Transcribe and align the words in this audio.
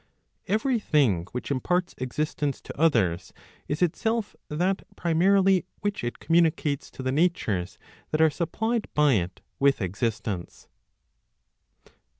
Every 0.47 0.79
thing 0.79 1.27
which 1.31 1.51
imparts 1.51 1.93
existence 1.99 2.59
to 2.61 2.75
others, 2.75 3.33
is 3.67 3.83
itself 3.83 4.35
that 4.49 4.81
primarily 4.95 5.63
which 5.81 6.03
it 6.03 6.17
communicates 6.17 6.89
to 6.89 7.03
the 7.03 7.11
natures 7.11 7.77
that 8.09 8.19
are 8.19 8.31
supplied 8.31 8.87
by 8.95 9.13
it 9.13 9.41
with 9.59 9.79
existence. 9.79 10.67